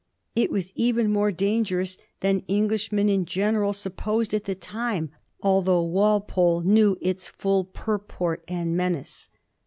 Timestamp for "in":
3.07-3.23